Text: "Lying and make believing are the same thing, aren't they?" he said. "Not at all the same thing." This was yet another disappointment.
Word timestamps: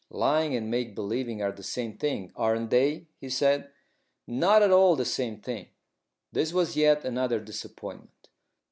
"Lying 0.09 0.55
and 0.55 0.71
make 0.71 0.95
believing 0.95 1.43
are 1.43 1.51
the 1.51 1.61
same 1.61 1.95
thing, 1.95 2.31
aren't 2.35 2.71
they?" 2.71 3.05
he 3.19 3.29
said. 3.29 3.69
"Not 4.25 4.63
at 4.63 4.71
all 4.71 4.95
the 4.95 5.05
same 5.05 5.39
thing." 5.39 5.67
This 6.31 6.51
was 6.51 6.75
yet 6.75 7.05
another 7.05 7.39
disappointment. 7.39 8.29